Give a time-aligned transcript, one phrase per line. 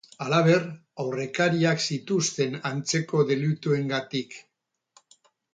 [0.23, 0.63] Halaber,
[1.03, 4.39] aurrekariak zituzten antzeko delituengatik.